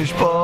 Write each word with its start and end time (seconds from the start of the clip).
juge 0.00 0.14
pas. 0.14 0.39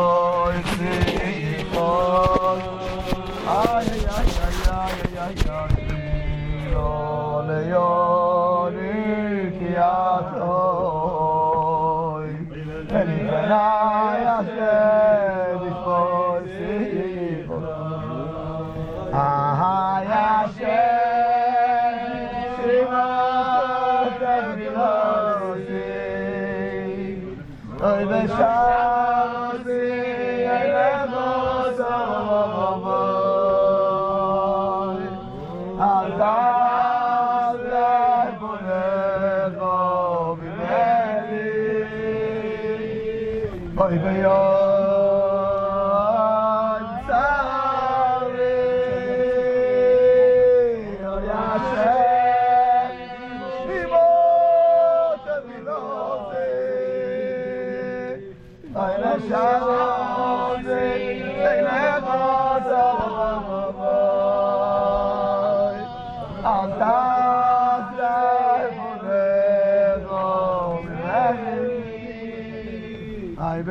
Ay 73.56 73.62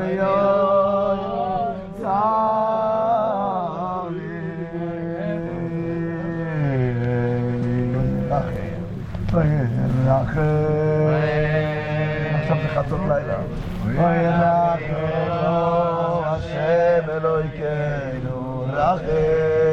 השם 16.26 17.10
אלוהיכנו, 17.10 18.66
רחם. 18.74 19.65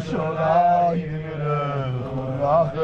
쇼다 0.00 0.94
이듬름 0.94 2.14
무라헨 2.14 2.74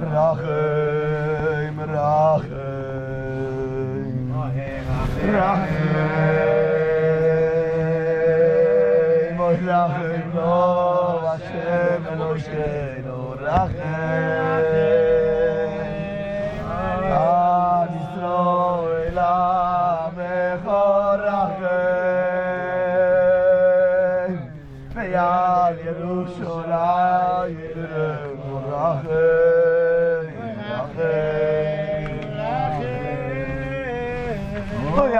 라헨 0.00 1.74
메라헨 1.76 2.46
오헤라 4.32 4.88
라헨 5.32 5.76
모슬라헨 9.36 10.32
노아솀 10.32 12.16
노슈레도 12.16 13.08
אַך, 28.78 29.06
אַך, 29.06 30.28
אַך, 30.78 30.98
אַך, 32.38 32.78
אוי, 34.98 35.12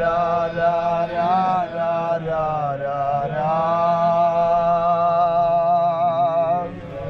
ra 0.00 0.48
ra 0.56 0.74
ra 1.14 1.32
ra 1.74 1.92
ra 2.26 2.44
ra 2.82 3.00
ra 3.34 3.52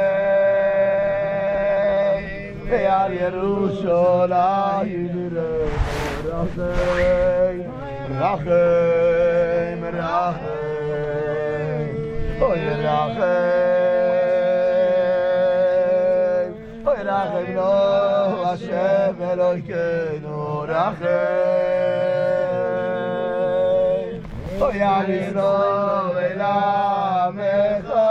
על 2.91 3.13
ירושלים 3.13 4.81
רחם, 6.25 6.61
רחם, 8.19 9.81
רחם. 9.93 10.41
אוי 12.41 12.59
רחם. 12.69 13.21
אוי 16.85 17.01
רחם 17.03 17.53
נו 17.53 18.43
השם 18.45 19.13
אלוהינו 19.31 20.65
רחם. 20.67 21.05
אוי 24.61 24.83
אלינו 24.83 25.49
אל 26.17 26.41
עמך. 26.41 28.10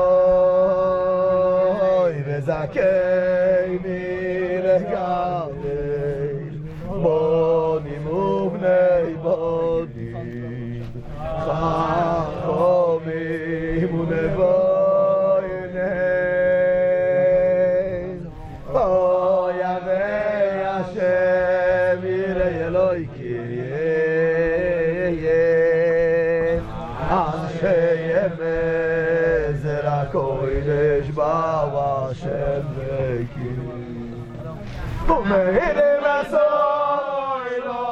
ומהירה 35.11 35.91
מסוי 36.01 37.59
לו, 37.65 37.85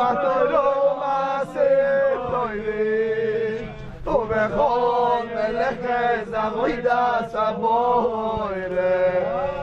מתוירו 0.00 0.96
מעשיר 1.00 2.18
תוירים, 2.30 3.64
ובכל 4.06 5.22
מלאכת 5.34 6.20
זבוידה 6.26 7.04
סבוירה. 7.28 8.96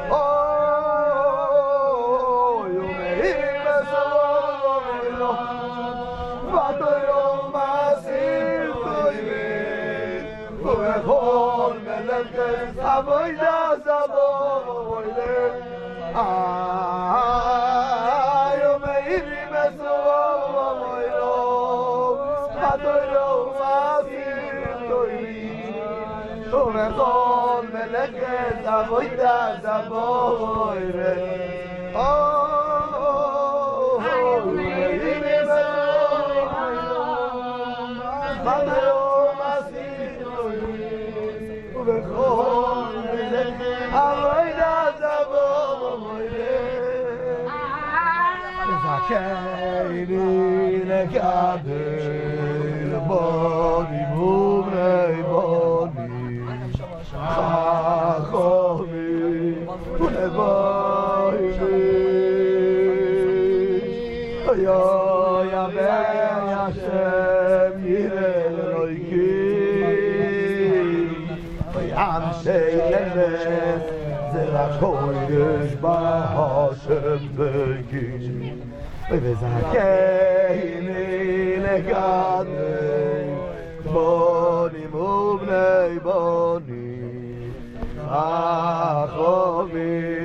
אוי, 0.10 0.18
ומהירה 2.78 3.82
מסוי 3.82 5.10
לו, 5.18 5.34
מתוירו 6.44 7.50
מעשיר 7.54 8.74
תוירים, 8.84 10.26
avoida 28.80 29.36
da 29.64 29.78
boire 29.90 31.16
oh 31.96 32.26
ai 34.12 34.36
me 35.24 35.36
zo 35.50 35.64
mamaro 38.46 39.06
le 52.90 53.00
bodi 53.08 54.02
bubre 54.14 55.05
boy 60.38 61.40
vi 61.60 61.80
yo 64.66 64.84
ya 65.54 65.64
be 65.76 65.94
ya 66.52 66.64
shem 66.80 67.74
yire 67.90 68.34
loy 68.58 68.96
ki. 69.10 69.34
Am 72.06 72.26
sheyne 72.44 73.06
ze 74.32 74.44
la 74.54 74.66
koish 74.80 75.74
ba 75.82 75.98
hashem 76.36 77.22
begi 77.38 78.10
וזכני 79.12 80.82
לגני 81.64 83.36
בונים 83.94 84.94
ובני 84.96 86.00
בונים 86.04 87.52
החובים 88.10 90.25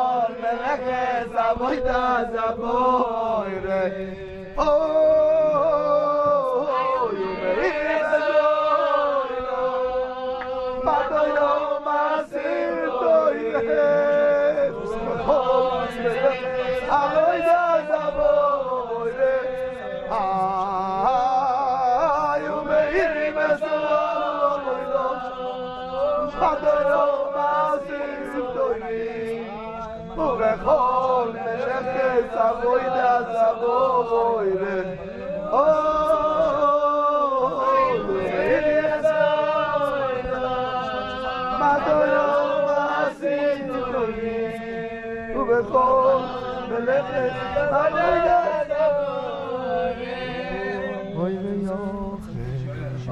אַ 0.71 0.79
קעס 0.85 1.33
אַ 1.35 1.53
בוידע 1.59 2.03
אוי 4.57 5.30
زبوی 32.41 32.83
دا 32.83 33.13
زبوی 33.33 34.57
ره 34.57 34.97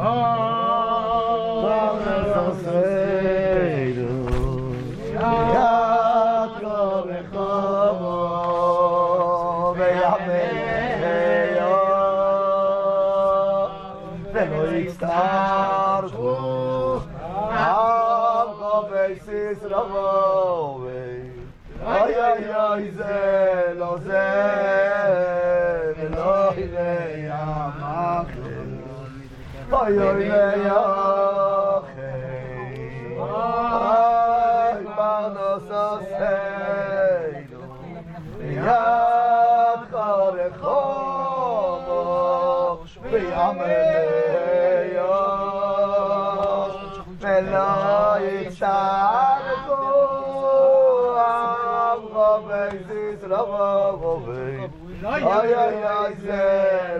Oh. 0.01 0.28
מלוי 25.97 26.59
יא 27.27 27.33
מאק 27.79 28.27
אוי 29.71 29.97
bei 52.47 52.75
sis 52.87 53.21
rava 53.31 53.69
wo 54.01 54.13
bei 54.25 54.57
ay 55.13 55.23
ay 55.63 55.77
ay 55.97 56.13
ze 56.23 56.45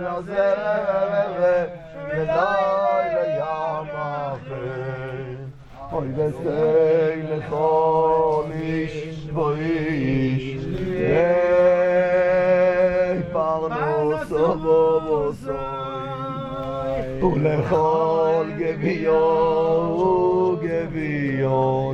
la 0.04 0.16
ze 0.28 0.48
la 0.64 0.76
la 0.88 1.02
la 1.14 1.56
la 2.30 2.50
oy 5.98 6.10
ze 6.18 6.64
le 7.30 7.40
kolish 7.50 9.00
boish 9.36 10.48
ey 11.22 11.58
parno 13.34 13.90
ולכל 17.22 18.46
גביו 18.58 19.14
וגביו 20.00 21.94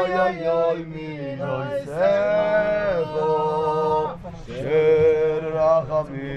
oy 0.00 0.12
oy 0.24 0.38
oy 0.48 0.80
mi 0.92 1.10
noy 1.40 1.72
sevo 1.86 3.30
shir 4.44 5.42
rachami 5.56 6.32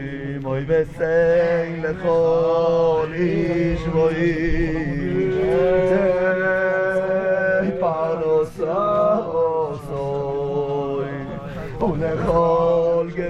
moy 0.45 0.63
besen 0.69 1.67
le 1.83 1.93
khol 2.03 3.11
ish 3.27 3.85
voy. 3.93 4.29
Te 7.61 7.71
paros 7.81 8.55
oy 8.69 9.11
khol 12.25 13.07
ge 13.17 13.29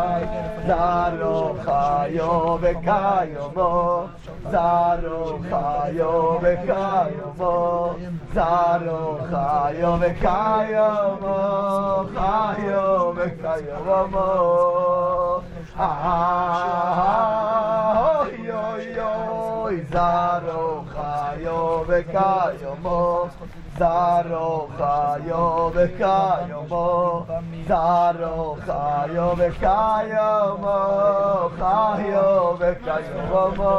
Zaro 0.68 1.58
khayo 1.64 2.60
ve 2.60 2.74
kayo 2.86 3.52
mo. 3.56 4.08
Zaro 4.52 5.40
khayo 5.50 6.40
ve 6.42 6.54
kayo 6.68 7.34
mo. 7.36 7.56
Zaro 8.34 9.02
khayo 9.30 9.98
ve 9.98 10.10
kayo 10.22 10.90
mo. 11.20 11.38
Khayo 12.14 13.14
ve 13.16 13.28
kayo 13.42 14.08
mo. 14.12 15.42
Ha 15.74 15.90
ha 16.04 16.20
ha. 16.98 17.10
Yo 18.46 18.62
yo. 18.96 19.55
oy 19.66 19.78
zaro 19.92 20.84
khayo 20.94 21.84
ve 21.88 22.00
kayo 22.14 22.72
mo. 22.82 23.30
Zaro 23.78 24.70
khayo 24.78 25.72
ve 25.74 25.86
kayo 25.98 26.60
mo. 26.70 26.86
Zaro 27.70 28.36
khayo 28.66 29.26
ve 29.38 29.50
kayo 29.62 30.30
mo. 30.62 30.78
Khayo 31.58 32.28
ve 32.60 32.72
kayo 32.86 33.42
mo. 33.58 33.74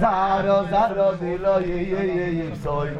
Zaro 0.00 0.58
zaro 0.72 1.08
dilo 1.20 1.56
ye 1.68 1.78
ye 1.92 2.04
ye 2.38 2.48
soy. 2.64 2.90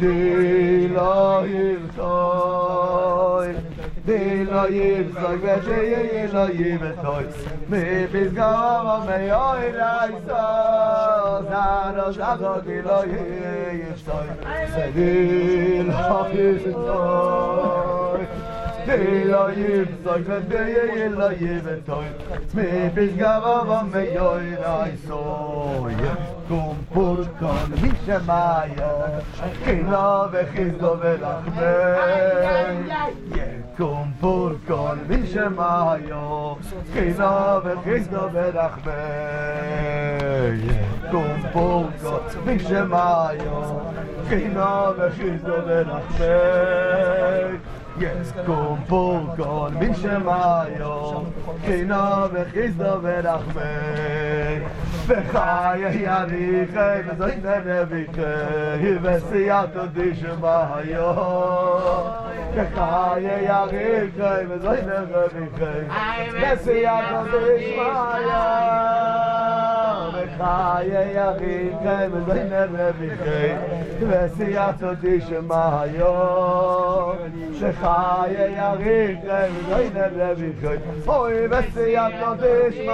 Dilo 0.00 1.46
ye 1.52 1.68
soy. 1.96 3.73
de 4.04 4.44
layb 4.50 5.12
zag 5.20 5.40
veteyel 5.40 6.32
layb 6.32 6.80
betoyts 6.80 7.38
me 7.68 8.08
biz 8.12 8.30
gavam 8.36 9.06
me 9.06 9.20
oy 9.36 9.64
raysa 9.78 10.44
na 11.50 11.92
daz 11.96 12.16
dag 12.16 12.64
de 12.66 12.78
layb 12.88 13.96
shtoyt 14.00 14.38
די 18.86 19.24
לא 19.24 19.52
יב 19.52 19.88
זאג 20.04 20.30
דיי 20.48 20.70
יעל 20.70 21.12
לא 21.12 21.32
יב 21.32 21.68
תוי 21.84 22.06
מיי 22.54 22.90
פז 22.94 23.16
געוואן 23.16 23.86
מיין 23.92 24.14
יוי 24.14 24.40
אין 24.40 24.64
אייס 24.64 25.10
אויך 25.10 26.18
קומ 26.48 26.76
פורקן 26.94 27.70
מיש 27.82 28.08
מאיר 28.26 29.20
קינב 29.64 30.34
חיזד 30.52 30.80
באחמנ 31.20 32.88
יא 33.36 33.44
קומ 33.76 34.10
פורקן 34.20 34.98
מיש 35.08 35.36
מאיר 35.36 36.54
קינב 36.92 37.64
חיזד 37.84 38.32
באחמנ 38.54 38.92
יא 40.64 41.10
קומ 41.10 41.40
פורקן 41.52 42.38
מיש 42.46 42.70
מאיר 42.70 43.52
קינב 44.28 44.98
חיזד 45.16 45.66
באחמנ 45.66 47.56
Yes, 48.00 48.32
go 48.44 48.76
bull 48.88 49.22
gol 49.36 49.70
min 49.70 49.94
shmayo. 49.94 51.26
Kina 51.64 52.28
ve 52.32 52.44
khiz 52.52 52.78
da 52.78 52.98
ve 53.04 53.22
rakhme. 53.22 54.62
Ve 55.08 55.22
khaye 55.32 56.02
yadi 56.02 56.68
khay 56.74 56.98
ve 57.06 57.14
zay 57.18 57.36
ne 57.44 57.56
ve 57.66 57.90
di 59.94 60.14
shmayo. 60.16 61.08
Ve 62.56 62.64
khaye 62.74 63.36
yadi 63.48 64.10
khay 64.18 64.50
ve 64.50 64.58
zay 64.58 64.80
ne 64.88 65.00
ve 65.12 65.24
vikhe. 65.34 65.74
Ve 66.42 66.56
siyat. 66.56 67.04
חי 70.38 70.86
יריב 71.14 71.72
גיי 71.82 72.08
מזיין 72.08 72.52
רב 72.52 73.00
גיי 73.24 73.56
וסיע 74.00 74.70
צדי 74.78 75.20
שמעיו 75.20 76.12
שחי 77.52 78.32
יריב 78.32 79.18
גיי 79.24 79.50
מזיין 79.50 79.92
רב 80.16 80.42
גיי 80.60 80.78
אוי 81.06 81.46
וסיע 81.50 82.06
צדי 82.20 82.88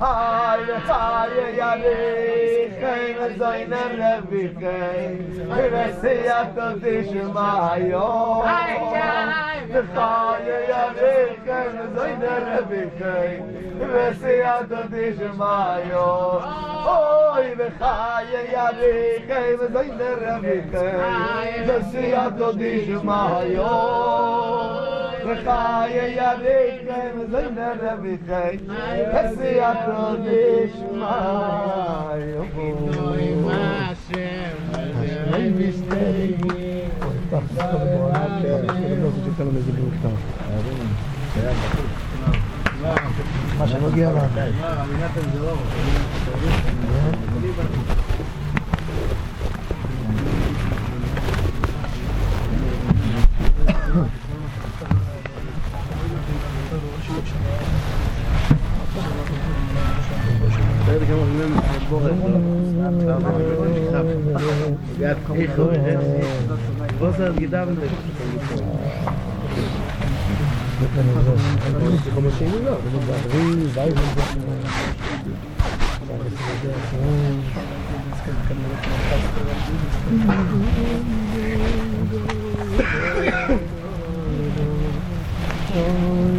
היי 0.00 0.80
חי 0.86 1.28
יריב 1.56 2.72
גיי 2.80 3.14
מזיין 3.20 3.72
רב 3.98 4.30
גיי 4.58 5.18
וסיע 5.72 6.42
צדי 6.54 7.04
שמעיו 7.04 8.42
היי 8.44 8.86
Ve 9.76 9.82
sayı 9.94 10.68
yarık, 10.70 11.46
ve 11.46 11.86
zeyne 11.96 12.40
rebi 12.40 12.90
kay, 12.98 13.40
ve 13.80 14.14
siyatı. 14.14 14.76
oi 16.96 17.48
ve 17.58 17.68
khaye 17.78 18.42
ya 18.52 18.66
ve 18.78 18.92
kay 19.28 19.50
ve 19.58 19.74
doy 19.74 19.88
der 19.98 20.42
ve 20.42 20.56
kay. 20.72 21.66
Dasi 21.68 22.02
ya 22.10 22.24
to 22.38 22.48
dish 22.58 23.02
ma 23.04 23.42
yo 23.56 23.74
ve 25.26 25.34
khaye 25.44 26.06
ya 26.18 26.30
ve 26.44 26.58
kay 26.88 27.08
ve 27.16 27.24
doy 27.32 27.46
der 27.56 28.02
ve 28.02 28.14
kay. 28.28 28.54
Dasi 29.12 29.56
ya 29.56 29.72
to 29.86 30.00
dish 30.24 30.78
ma 31.00 31.18
yo 32.32 32.42
ve 32.54 32.68
doy 32.92 33.26
ma 33.44 33.94
she 34.06 34.46
מה 43.58 43.68
שנוגע 43.68 44.10
לנו. 44.10 44.20
Wat 66.98 67.10
is 67.10 67.16
dat 67.16 67.32
gedaan? 67.38 67.68
Como 70.96 72.28
assim? 72.28 72.46
Não, 72.46 72.78
vai, 73.74 73.90
vai. 73.90 74.16
Oh 85.78 86.35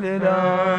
Ram. 0.00 0.77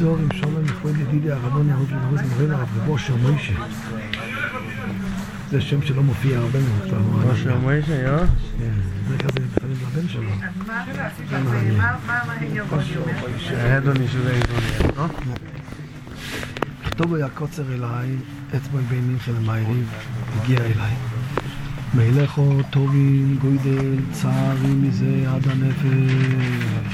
עם 0.00 0.28
שומר 0.32 0.60
מכבוד 0.60 0.96
ידידי 0.96 1.32
הרבון 1.32 1.68
יהוד 1.68 1.92
ונרוס 1.92 2.20
מורינו 2.32 2.54
הרב 2.54 2.68
גבושר 2.76 3.16
מוישה 3.16 3.52
זה 5.50 5.60
שם 5.60 5.82
שלא 5.82 6.02
מופיע 6.02 6.38
הרבה 6.38 6.58
מאוד 6.60 7.04
גבושר 7.22 7.58
מוישה, 7.58 8.12
אה? 8.12 8.26
כן, 8.58 8.70
זה 9.08 9.18
כזה 9.18 9.40
לפעמים 9.46 9.76
לבן 9.82 10.08
שלו 10.08 10.30
הדוני 13.50 14.08
שזה 14.08 14.30
איזוני, 14.30 14.92
לא? 14.96 15.04
כתוב 16.84 17.14
היה 17.14 17.28
קוצר 17.28 17.72
אליי, 17.72 18.16
אצבע 18.56 18.80
בין 18.88 19.16
של 19.24 19.36
המייריב, 19.36 19.88
הגיע 20.36 20.58
אליי. 20.58 20.94
מלכו 21.94 22.62
טובי 22.70 23.24
גוידל, 23.40 23.96
צערי 24.12 24.68
מזה 24.68 25.24
עד 25.28 25.48
הנפש. 25.48 26.87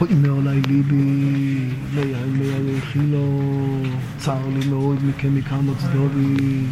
אוי 0.00 0.14
מעולי 0.14 0.60
ליבי, 0.68 1.70
ליין 1.94 2.80
חילו, 2.80 3.40
צר 4.18 4.48
לי 4.58 4.68
מאוד 4.70 4.98
מכם 5.04 5.34
מכמה 5.34 5.72
צדובי. 5.78 6.64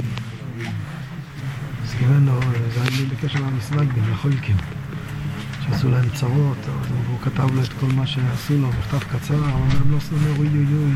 אז 1.82 1.94
כיוון 1.98 2.26
לו, 2.26 2.40
זה 2.74 2.82
היה 2.82 3.08
בקשר 3.10 3.40
למסמך 3.40 3.94
בין 3.94 4.04
החולקים. 4.12 4.56
שעשו 5.66 5.90
להם 5.90 6.08
צרות, 6.14 6.58
והוא 7.06 7.18
כתב 7.22 7.54
לו 7.54 7.62
את 7.62 7.72
כל 7.80 7.86
מה 7.86 8.06
שעשו 8.06 8.58
לו, 8.58 8.68
מכתב 8.68 8.98
קצר, 8.98 9.34
הוא 9.34 9.44
אומר 9.44 9.74
לו, 9.90 9.98
אומר, 10.12 10.38
אוי 10.38 10.48
אוי 10.48 10.66
אוי, 10.66 10.92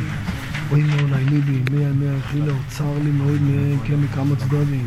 אוי 0.70 0.82
מעולי 0.82 1.24
ליבי, 1.24 1.60
מי 1.70 1.92
מאה 1.92 2.20
חילו, 2.22 2.54
צר 2.68 2.98
לי 3.04 3.10
מאוד 3.10 3.40
כן 3.84 3.96
מכמה 4.00 4.36
צדדים. 4.36 4.86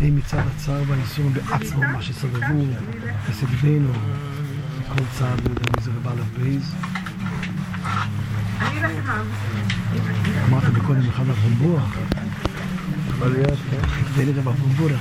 אי 0.00 0.10
מצד 0.10 0.42
הצער 0.54 0.82
והאיסור 0.88 1.30
בעצמו, 1.30 1.80
מה 1.80 2.02
שסובבו, 2.02 2.64
וסגדנו, 3.30 3.92
כל 4.88 5.04
צער, 5.18 5.34
לא 5.44 5.50
יודע 5.50 5.62
מי 5.76 5.82
זה 5.82 5.90
רב 5.90 6.08
אלף 6.08 6.26
בייז. 6.38 6.74
אמרת 10.48 10.64
מקודם 10.64 11.08
אחד 11.08 11.24
הרומבורח. 11.28 11.96
יכול 13.08 13.28
להיות, 13.28 13.58
כן. 13.70 13.78
זה 14.16 14.24
נראה 14.24 14.42
ברומבורח. 14.42 15.00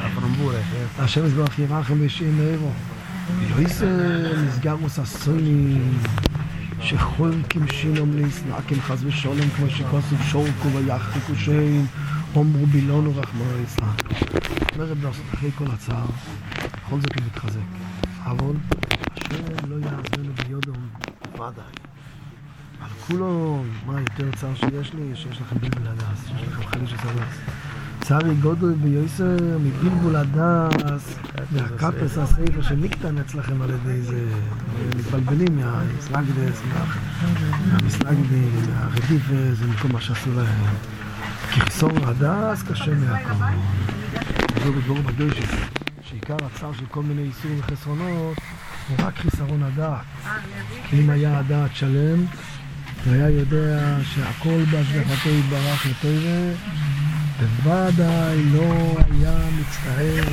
הפרומבורה, 0.00 0.54
כן. 0.54 1.02
השם 1.02 1.26
יזבח 1.26 1.58
ירחם 1.58 2.00
וישעים 2.00 2.38
מאירו. 2.38 2.72
יויס 3.48 3.82
נסגרוס 4.46 4.98
הסוני 4.98 5.78
שכל 6.82 7.32
כמשינום 7.50 8.16
להסנעקם 8.16 8.80
חס 8.80 8.98
ושולם 9.02 9.50
כמו 9.56 9.70
שכוסו 9.70 10.16
שורקו 10.30 10.68
ויחקו 10.74 11.36
שאין 11.36 11.86
אומרו 12.34 12.66
בילונו 12.66 13.16
רחמו 13.16 13.44
ליצלן. 13.60 13.88
אומר 14.74 14.84
רב 14.84 15.04
לעשות 15.04 15.24
אחרי 15.34 15.50
כל 15.54 15.64
הצער, 15.72 16.06
בכל 16.86 17.00
זאת 17.00 17.14
הוא 17.16 17.26
מתחזק. 17.26 17.60
אבל 18.24 18.54
השם 19.16 19.70
לא 19.70 19.74
יעזרנו 19.74 20.32
ביודו 20.46 20.72
ודאי. 21.34 21.64
על 22.80 22.90
כולו, 23.06 23.62
מה 23.86 24.00
יותר 24.00 24.36
צער 24.36 24.54
שיש 24.54 24.94
לי? 24.94 25.10
שיש 25.14 25.40
לכם 25.40 25.56
בלבל 25.58 25.88
הדס, 25.88 26.26
שיש 26.28 26.48
לכם 26.48 26.66
חליש 26.66 26.92
הדס. 26.92 27.38
צערי 28.00 28.34
גודל 28.34 28.72
ויוסר 28.82 29.36
מבלבול 29.60 30.16
הדס, 30.16 31.18
מהקפס 31.50 32.18
הסעיפה 32.18 32.62
שנקטן 32.62 33.18
אצלכם 33.18 33.62
על 33.62 33.70
ידי 33.70 34.02
זה, 34.02 34.24
מתבלבלים 34.98 35.58
מהסלגדס, 35.58 36.62
מהמסלגדים, 37.66 38.52
מהרדיפס, 38.74 39.58
ומכל 39.58 39.88
מה 39.88 40.00
שעשו 40.00 40.30
להם. 40.36 40.64
כי 41.52 41.60
חיסור 41.60 41.90
הדס 42.06 42.62
קשה 42.62 42.94
מהכל. 42.94 43.44
זו 44.64 44.72
בדבור 44.72 44.98
בגשת, 44.98 45.79
שעיקר 46.20 46.46
הצער 46.46 46.72
של 46.72 46.86
כל 46.90 47.02
מיני 47.02 47.22
איסורים 47.22 47.58
וחסרונות 47.58 48.38
הוא 48.88 48.96
רק 48.98 49.16
חיסרון 49.16 49.62
הדעת. 49.62 50.04
אם 50.92 51.10
היה 51.10 51.38
הדעת 51.38 51.76
שלם, 51.76 52.24
הוא 53.04 53.14
היה 53.14 53.30
יודע 53.30 53.96
שהכל 54.14 54.64
בהשגחתו 54.70 55.28
יתברך 55.28 55.86
לטובה, 55.86 56.52
בוודאי 57.40 58.44
לא 58.44 58.96
היה 59.10 59.38
מצטער 59.60 60.24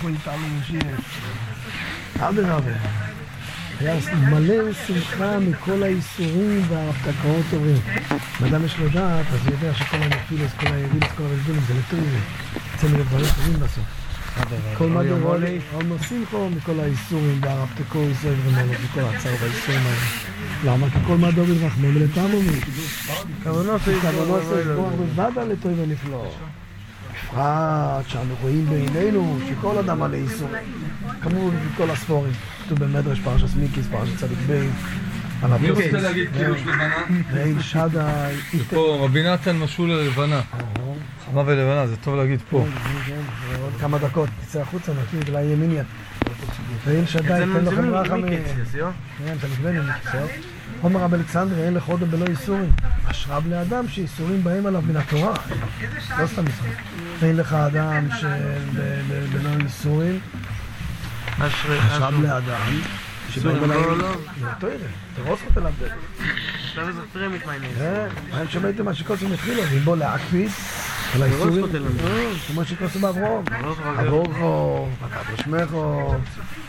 פה 0.00 0.08
איתנו 0.08 0.46
שיש. 0.66 1.20
אדרבה, 2.20 2.72
היה 3.80 3.94
מלא 4.30 4.72
שמחה 4.86 5.38
מכל 5.38 5.82
האיסורים 5.82 6.62
וההפתקאות 6.68 7.44
טובים. 7.50 7.80
אם 8.40 8.46
אדם 8.46 8.64
יש 8.64 8.78
לו 8.78 8.88
דעת, 8.88 9.26
אז 9.32 9.46
הוא 9.46 9.54
יודע 9.54 9.74
שכל 9.74 9.96
הנפילוס, 9.96 10.52
כל 10.60 10.66
הירידס, 10.66 11.12
כל 11.16 11.22
הרזבולים 11.22 11.62
זה 11.68 11.74
לטובה. 11.74 12.18
יוצא 12.72 12.88
דברים 12.88 13.26
טובים 13.36 13.60
בסוף. 13.60 14.07
כל 14.78 14.86
מה 14.86 15.02
דברו 15.04 15.34
לי, 15.34 15.58
עומר 15.72 15.96
שמחו 16.08 16.50
מכל 16.50 16.80
האיסורים 16.80 17.40
והרפתקו 17.42 17.98
ישראל 18.12 18.34
ומלו, 18.44 18.72
מכל 18.84 19.00
הצער 19.00 19.34
והאיסורים 19.40 19.80
האלה. 19.80 19.96
למה? 20.64 20.90
כי 20.90 20.98
כל 21.06 21.16
מה 21.16 21.30
דובי 21.30 21.66
רחמו 21.66 21.88
ולתמו 21.94 22.28
מי. 22.28 22.60
כוונות 23.42 23.80
זה 23.84 23.94
כוח 24.76 24.92
בוודא 24.92 25.44
לטוב 25.44 25.72
ונפלא. 25.76 26.30
בפרט 27.28 28.08
שאנו 28.08 28.34
רואים 28.42 28.66
בעינינו 28.66 29.38
שכל 29.48 29.78
אדם 29.78 30.00
מלא 30.00 30.16
איסור. 30.16 30.48
כמובן 31.22 31.56
בכל 31.74 31.90
הספורים. 31.90 32.32
כתוב 32.64 32.78
במדרש 32.78 33.20
פרשת 33.20 33.56
מיקיס, 33.56 33.86
פרשת 33.90 34.16
צדיק 34.16 34.38
ב', 34.50 34.68
על 35.42 35.58
מי 35.60 35.70
רוצה. 35.70 35.90
להגיד 35.92 36.28
קידוש 36.38 36.60
לבנה? 36.60 36.94
ואין 37.32 37.62
שדה. 37.62 38.28
פה 38.70 38.98
רבי 39.04 39.22
נתן 39.22 39.56
משול 39.56 39.92
ללבנה. 39.92 40.40
חמה 41.26 41.42
ולבנה, 41.46 41.86
זה 41.86 41.96
טוב 41.96 42.16
להגיד 42.16 42.40
פה. 42.50 42.66
עוד 43.62 43.72
כמה 43.80 43.98
דקות, 43.98 44.28
תצא 44.40 44.60
החוצה, 44.60 44.92
נקליט, 45.02 45.28
אולי 45.28 45.42
יהיה 45.42 45.56
מיניאן. 45.56 45.84
ואין 46.84 47.04
לכם 47.64 47.90
ברכה 47.90 48.16
מ... 48.16 48.22
מיקץ, 48.22 48.74
יו? 48.74 48.90
כן, 49.18 49.34
אתה 49.38 49.46
מתבן 49.48 49.76
עם 49.76 49.88
מקצוע. 49.88 50.20
עומר 50.80 51.00
רב 51.00 51.14
אלכסנדר, 51.14 51.64
אין 51.64 51.76
עוד 51.86 52.10
בלא 52.10 52.24
איסורים. 52.26 52.70
אשרב 53.04 53.44
לאדם 53.48 53.88
שאיסורים 53.88 54.44
באים 54.44 54.66
עליו 54.66 54.82
מן 54.82 54.96
התורה. 54.96 55.34
לא 56.18 56.26
סתם 56.26 56.46
איסורים. 56.46 56.74
אין 57.22 57.36
לך 57.36 57.52
אדם 57.52 58.08
שבלא 58.20 59.50
איסורים. 59.64 60.20
אשרב 61.38 62.14
לאדם 62.22 62.80
שבאים. 63.30 63.58
בו 63.58 63.66
לא. 63.66 64.14
תראה, 64.58 64.72
תרוס 65.16 65.40
אותה 65.48 65.60
לעבד. 65.60 65.88
עכשיו 66.68 66.92
זה 66.92 67.00
פרמית 67.12 67.46
מעניין. 67.46 67.72
כן, 67.78 68.06
מה 68.30 68.42
שמעתם 68.50 68.84
מה 68.84 68.94
שקוסם 68.94 69.32
התחילו, 69.32 69.62
ואם 69.70 69.80
בוא 69.80 69.96
להקפיד 69.96 70.50
על 71.14 71.22
האיסורים, 71.22 71.62
אותה 71.62 71.78
לנו. 71.78 71.86
אה, 72.06 72.32
כמו 72.46 72.64
שקוסם 72.64 73.00
באברום. 73.00 73.44
ברוך 73.44 73.78
הוא. 73.78 74.00
אברוכו, 74.00 74.88
וקדוש 75.02 75.40
שמךו, 75.40 76.14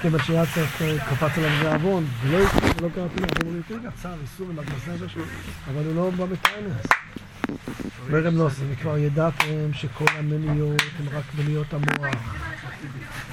כיוון 0.01 0.19
שיצר 0.23 0.65
קפץ 1.09 1.37
עליו 1.37 1.49
זה 1.61 1.73
עוון, 1.73 2.05
ולא 2.23 2.37
יקרה, 2.37 2.69
ולא 2.77 2.89
קראתי 2.95 3.19
לו, 3.19 3.27
אבל 3.35 3.45
הוא 3.45 3.55
יותר 3.57 3.89
קצר, 3.89 4.13
איסור 4.21 4.47
במגנס 4.47 4.87
נפש, 4.87 5.17
אבל 5.73 5.85
הוא 5.85 5.95
לא 5.95 6.09
בא 6.09 6.25
בטיינס. 6.25 6.85
מרם 8.09 8.35
נוסי, 8.35 8.61
וכבר 8.71 8.97
ידעתם 8.97 9.73
שכל 9.73 10.05
המניות 10.17 10.81
הן 10.99 11.17
רק 11.17 11.23
מניות 11.37 11.73
המוח. 11.73 12.35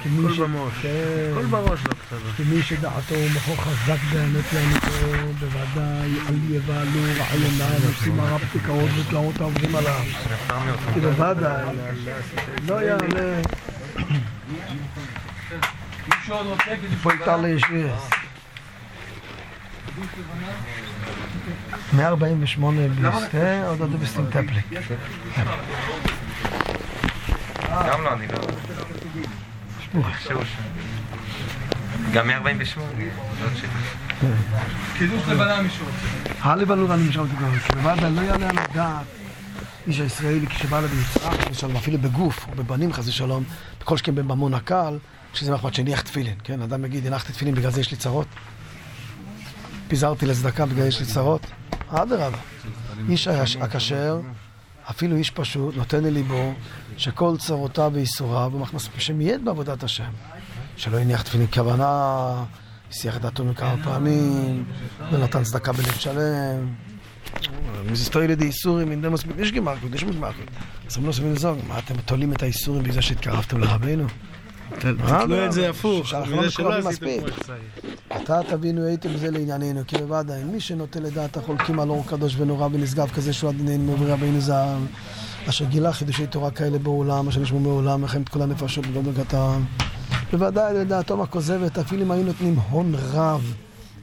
כי 0.03 0.09
מי 0.09 0.27
כל 0.27 0.33
ש- 0.33 0.39
במוח. 0.39 0.73
כן. 0.81 0.89
כל 1.35 1.45
בראש 1.45 1.79
לא 1.85 1.91
כתבה. 1.93 2.31
כי 2.37 2.43
מי 2.43 2.61
שדעתו 2.61 3.15
ומוחו 3.15 3.55
חזק 3.57 3.97
באמת 4.13 4.45
לאמיתו, 4.53 5.07
בוודאי 5.39 6.09
אל 6.29 6.55
יבהלו 6.55 6.99
רעיוניו, 7.19 7.87
עושים 7.87 8.19
הרב 8.19 8.41
פתיקאות 8.49 8.89
ותלאות 8.99 9.41
העובדים 9.41 9.75
עליו. 9.75 10.01
כי 10.93 10.99
בוודאי, 10.99 11.75
לא 12.67 12.81
יעלה. 12.81 13.41
איתה 17.11 17.37
לישירס. 17.37 18.09
148 21.93 22.81
ביסטה, 22.87 23.67
עוד 23.67 23.81
עוד 23.81 23.99
ביסטים 23.99 24.25
טפלי. 24.29 24.61
גם 27.69 28.03
לא, 28.03 28.13
אני 28.13 28.27
לא... 28.27 28.37
גם 32.13 32.27
מ-48. 32.27 32.79
קידוש 34.97 35.21
לבנה 35.27 35.57
רוצה. 35.57 36.49
הלבנו 36.49 36.89
ואני 36.89 37.09
משאל 37.09 37.21
אותי 37.21 37.33
כי 37.67 37.75
בוודאי 37.75 38.11
לא 38.11 38.21
יעלה 38.21 38.49
על 38.49 38.57
הדעת 38.57 39.05
איש 39.87 39.99
הישראלי 39.99 40.47
כשבא 40.47 40.81
ביצרה, 40.81 41.31
חס 41.31 41.51
ושלום, 41.51 41.75
אפילו 41.75 41.97
בגוף 41.97 42.47
או 42.47 42.55
בבנים 42.55 42.93
חס 42.93 43.07
ושלום, 43.07 43.43
בכל 43.81 43.97
שכן 43.97 44.15
בממון 44.15 44.53
הקל, 44.53 44.97
שזה 45.33 45.53
מחמד 45.53 45.73
שהניח 45.73 46.01
תפילין, 46.01 46.35
כן? 46.43 46.61
אדם 46.61 46.85
יגיד, 46.85 47.07
הנחתי 47.07 47.33
תפילין, 47.33 47.55
בגלל 47.55 47.71
זה 47.71 47.81
יש 47.81 47.91
לי 47.91 47.97
צרות. 47.97 48.27
פיזרתי 49.87 50.25
לצדקה, 50.25 50.65
בגלל 50.65 50.81
זה 50.81 50.87
יש 50.87 50.99
לי 50.99 51.05
צרות. 51.05 51.45
אדרבה. 51.89 52.37
איש 53.09 53.27
הכשר, 53.61 54.19
אפילו 54.89 55.15
איש 55.15 55.29
פשוט, 55.31 55.75
נותן 55.75 56.03
לליבו 56.03 56.53
שכל 56.97 57.37
צרותיו 57.37 57.91
וייסוריו 57.93 58.49
הוא 58.53 58.61
מכנס 58.61 58.89
שמייד 58.97 59.45
בעבודת 59.45 59.83
השם. 59.83 60.11
שלא 60.77 60.97
הניח 60.97 61.21
תפילין 61.21 61.47
כוונה, 61.53 62.43
הסיח 62.91 63.17
את 63.17 63.21
דעתו 63.21 63.45
מכמה 63.45 63.75
פעמים, 63.83 64.65
לא 65.11 65.17
נתן 65.17 65.43
צדקה 65.43 65.71
בלב 65.73 65.93
שלם. 65.93 66.75
מזיסטוי 67.91 68.27
לידי 68.27 68.45
איסורים, 68.45 68.91
אין 68.91 69.01
דמוס 69.01 69.23
יש 69.37 69.51
גמרקות, 69.51 69.95
יש 69.95 70.03
גמרקות. 70.03 70.45
אז 70.87 70.97
הם 70.97 71.05
לא 71.05 71.11
לזוג, 71.31 71.59
מה 71.67 71.79
אתם 71.79 71.97
תולים 71.97 72.33
את 72.33 72.43
האיסורים 72.43 72.83
בגלל 72.83 73.01
שהתקרבתם 73.01 73.59
לרבנו? 73.59 74.07
תתלו 74.79 75.45
את 75.45 75.51
זה 75.51 75.69
הפוך, 75.69 76.07
שאנחנו 76.07 76.31
מזה 76.31 76.45
לא 76.45 76.49
שלא 76.49 76.65
מקורבים 76.65 76.87
עשיתם 76.87 77.05
מספיק. 77.05 77.47
עתה 78.09 78.39
תבינו 78.49 78.85
הייתם 78.85 79.13
בזה 79.13 79.31
לענייננו, 79.31 79.81
כי 79.87 79.97
בוודאי, 79.97 80.43
מי 80.43 80.59
שנוטה 80.59 80.99
לדעת 80.99 81.37
החולקים 81.37 81.79
על 81.79 81.89
אור 81.89 82.03
קדוש 82.07 82.35
ונורא 82.37 82.67
ונשגב 82.71 83.09
כזה 83.09 83.33
שהוא 83.33 83.49
עדיננו 83.49 83.91
מעברי 83.91 84.11
רבינו 84.11 84.41
זהב, 84.41 84.81
אשר 85.49 85.65
גילה 85.65 85.93
חידושי 85.93 86.27
תורה 86.27 86.51
כאלה 86.51 86.77
בעולם, 86.77 87.27
אשר 87.27 87.41
נשמעו 87.41 87.59
מעולם, 87.59 88.05
את 88.05 88.29
כל 88.29 88.41
הנפשות 88.41 88.85
בגודל 88.85 89.23
קטן. 89.23 89.61
בוודאי 90.31 90.73
לדעתו 90.73 91.23
הכוזבת, 91.23 91.77
אפילו 91.77 92.03
אם 92.03 92.11
היו 92.11 92.23
נותנים 92.23 92.55
הון 92.55 92.95
רב 92.95 93.53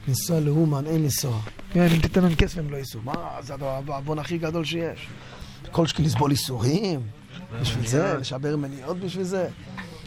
לנסוע 0.07 0.39
לאומן, 0.39 0.85
אין 0.85 1.03
לנסוע. 1.03 1.39
כן, 1.71 1.87
אם 1.95 1.99
תיתן 1.99 2.23
להם 2.23 2.35
כסף 2.35 2.57
הם 2.57 2.69
לא 2.69 2.77
ייסעו. 2.77 3.01
מה, 3.03 3.13
זה 3.41 3.53
העוון 3.87 4.19
הכי 4.19 4.37
גדול 4.37 4.65
שיש. 4.65 5.07
כל 5.71 5.87
שכן 5.87 6.03
לסבול 6.03 6.31
ייסורים, 6.31 6.99
בשביל 7.61 7.87
זה, 7.87 8.17
לשבר 8.17 8.55
מניעות 8.55 8.99
בשביל 8.99 9.23
זה. 9.23 9.47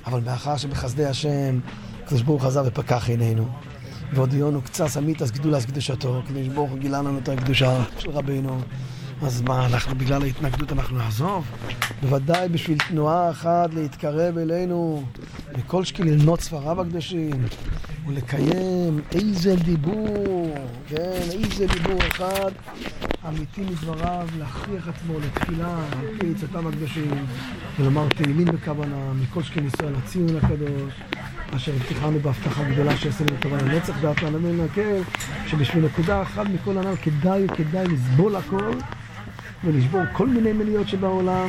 אבל 0.09 0.21
מאחר 0.21 0.57
שבחסדי 0.57 1.05
השם, 1.05 1.59
הקדוש 2.05 2.23
ברוך 2.23 2.45
חזר 2.45 2.63
ופקח 2.67 3.09
עינינו. 3.09 3.49
והודיענו 4.13 4.63
קצת 4.63 4.97
אמיתס 4.99 5.31
גדולס 5.31 5.65
קדושתו, 5.65 6.19
הקדוש 6.19 6.49
ברוך 6.49 6.71
הוא 6.71 6.79
גילה 6.79 7.03
לנו 7.03 7.19
את 7.19 7.29
הקדושה 7.29 7.85
של 7.99 8.11
רבינו. 8.11 8.61
אז 9.23 9.43
מה, 9.43 9.67
אנחנו 9.67 9.95
בגלל 9.95 10.23
ההתנגדות 10.23 10.73
אנחנו 10.73 10.99
נעזוב? 10.99 11.47
בוודאי 12.03 12.49
בשביל 12.49 12.79
תנועה 12.89 13.31
אחת 13.31 13.75
להתקרב 13.75 14.39
אלינו, 14.39 15.05
וכל 15.59 15.85
שקי 15.85 16.03
ללמוד 16.03 16.41
ספריו 16.41 16.81
הקדושים, 16.81 17.45
ולקיים 18.07 19.01
איזה 19.13 19.57
דיבור, 19.57 20.55
כן, 20.89 21.21
איזה 21.33 21.67
דיבור 21.67 21.99
אחד 22.09 22.51
אמיתי 23.29 23.61
מדבריו, 23.61 24.29
להכריח 24.39 24.89
עצמו 24.89 25.15
לתפילה 25.21 25.77
על 25.93 26.07
פי 26.19 26.27
עצתם 26.37 26.67
הקדושים, 26.67 27.27
ולומר 27.79 28.09
תהילים 28.09 28.47
בכוונה, 28.47 29.13
מכל 29.23 29.43
שקי 29.43 29.61
ישראל 29.61 29.95
הציון 30.05 30.37
הקדוש. 30.37 30.93
אשר 31.57 31.73
הבטיחנו 31.75 32.21
בהבטחה 32.21 32.65
גדולה 32.65 32.97
שיעשה 32.97 33.25
לנו 33.25 33.41
טובה 33.41 33.57
לנצח 33.63 34.01
דעת 34.01 34.23
לעולמנו 34.23 34.65
נקל, 34.65 35.03
שבשביל 35.47 35.85
נקודה 35.85 36.23
אחת 36.23 36.47
מכל 36.47 36.79
הנ"ל 36.79 36.97
כדאי 36.97 37.45
וכדאי 37.45 37.87
לסבול 37.87 38.37
הכל 38.37 38.73
ולשבור 39.65 40.01
כל 40.13 40.27
מיני 40.27 40.53
מניות 40.53 40.89
שבעולם 40.89 41.49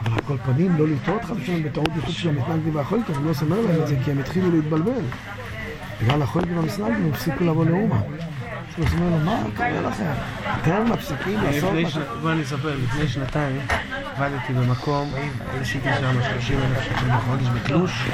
אבל 0.00 0.12
על 0.12 0.20
כל 0.26 0.36
פנים 0.44 0.76
לא 0.78 0.88
לטעות 0.88 1.22
ושלום 1.30 1.62
בטעות 1.62 1.88
ישות 1.98 2.14
של 2.14 2.28
המתנגדים 2.28 2.76
והחולקים, 2.76 3.14
אני 3.14 3.24
לא 3.24 3.32
אומר 3.42 3.60
להם 3.60 3.82
את 3.82 3.88
זה 3.88 3.96
כי 4.04 4.10
הם 4.10 4.18
התחילו 4.18 4.50
להתבלבל 4.50 5.02
בגלל 6.02 6.22
החולקים 6.22 6.56
והמתנגדים 6.56 6.94
הם 6.94 7.10
הפסיקו 7.12 7.44
לבוא 7.44 7.64
לאומה 7.64 8.00
אז 8.78 8.92
הוא 8.92 9.00
אומר 9.00 9.18
לו, 9.18 9.24
מה 9.24 9.42
קורה 9.56 9.80
לכם? 9.80 10.12
אתם 10.60 10.92
מפסיקים 10.92 11.40
לעשות. 11.42 11.72
בוא 12.22 12.32
אני 12.32 12.42
אספר, 12.42 12.76
לפני 12.84 13.08
שנתיים 13.08 13.60
עבדתי 14.16 14.52
במקום, 14.52 15.12
עשיתי 15.60 15.88
שם 16.00 16.22
30 16.30 16.58
אלף 16.58 16.82
שקל 16.82 17.16
בחודש 17.16 17.46
בתלוש 17.46 18.08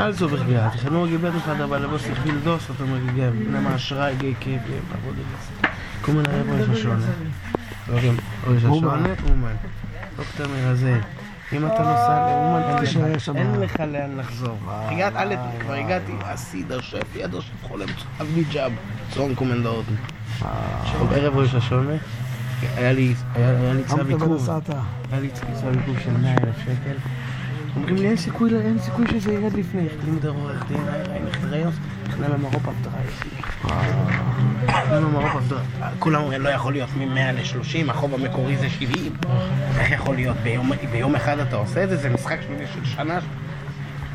אל 0.00 0.12
זו 0.12 0.28
ברגע, 0.28 0.68
תכנו 0.68 1.06
גיבר 1.06 1.36
אחד 1.36 1.60
אבל 1.60 1.82
לבוא 1.82 1.98
סכביל 1.98 2.38
דוס, 2.44 2.68
אותו 2.68 2.84
מגיגם, 2.86 3.32
למה 3.52 3.74
אשראי 3.74 4.14
גי 4.16 4.34
כיף, 4.40 4.62
לעבוד 4.92 5.14
את 5.18 5.24
זה. 5.62 5.68
כמו 6.02 6.20
נראה 6.20 7.57
ראש 7.92 8.04
השונה, 8.64 9.14
אומן. 9.30 9.54
דוקטור 10.16 10.46
מרזה. 10.46 11.00
אם 11.52 11.66
אתה 11.66 11.78
נוסע 11.78 12.26
לאומן, 12.26 13.18
שם. 13.18 13.36
אין 13.36 13.60
לך 13.60 13.80
לאן 13.80 14.16
לחזור. 14.16 14.58
הגעת, 14.68 15.12
א', 15.16 15.34
כבר 15.60 15.72
הגעתי, 15.72 16.12
אסידר 16.22 16.80
שף, 16.80 17.16
ידו 17.16 17.42
שף 17.42 17.62
חולם, 17.62 17.88
אבני 18.20 18.44
ג'אב, 18.52 18.72
צורן 19.10 19.34
קומנדורטן. 19.34 19.94
ערב 21.10 21.36
ראש 21.36 21.54
השונה, 21.54 21.94
היה 22.76 22.92
לי 22.92 23.14
צו 23.86 23.96
עיכוב. 24.08 24.30
ונסעת. 24.30 24.70
היה 25.10 25.20
לי 25.20 25.28
צו 25.30 25.68
עיכוב 25.68 25.98
של 26.04 26.16
100 26.16 26.32
אלף 26.32 26.58
שקל. 26.58 26.96
אומרים 27.76 27.96
לי, 27.96 28.08
אין 28.08 28.16
סיכוי, 28.16 28.50
אין 28.60 28.78
סיכוי 28.78 29.06
שזה 29.08 29.32
ירד 29.32 29.52
לפני. 29.52 29.86
החתים 29.86 30.16
את 30.20 30.24
העורך 30.24 30.64
דין, 30.68 30.80
נכנע 32.08 32.28
למרופ 32.28 32.54
אבטרה. 32.68 32.92
נכנע 34.66 35.00
למרופ 35.00 35.36
אבטרה. 35.36 35.60
כולם 35.98 36.20
אומרים, 36.20 36.40
לא 36.42 36.48
יכול 36.48 36.72
להיות 36.72 36.88
מ-100 36.96 37.04
ל-30, 37.32 37.90
החוב 37.90 38.14
המקורי 38.14 38.56
זה 38.56 38.70
70. 38.70 39.12
איך 39.78 39.90
יכול 39.90 40.14
להיות? 40.14 40.36
ביום- 40.92 41.14
אחד 41.14 41.38
אתה 41.38 41.56
עושה 41.56 41.84
את 41.84 41.88
זה? 41.88 41.96
זה 41.96 42.08
משחק 42.10 42.38
שלי 42.46 42.66
של 42.74 42.84
שנה. 42.84 43.18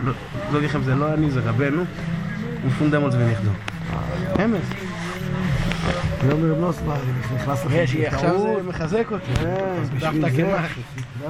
לא 0.04 0.14
לא 0.52 0.58
אגיד 0.58 0.70
לכם, 0.70 0.84
זה 0.84 0.96
לא 0.96 1.14
אני, 1.14 1.32
זה 1.32 1.40
רבנו. 1.40 1.84
מפונדמות 2.66 3.14
ונכדו. 3.14 3.50
אמס. 4.46 4.93
לא 6.30 6.38
מרב 6.38 6.58
נוסבאר, 6.60 6.96
נכנס 7.36 7.66
לכם 7.66 7.76
יש, 7.76 7.96
עכשיו 7.96 8.40
זה. 8.40 8.64
מחזק 8.68 9.12
אותי. 9.12 9.36
כן, 9.36 9.84
בשביל 9.96 10.22
דווקא 10.22 10.36
זה. 10.36 10.58
די, 11.20 11.28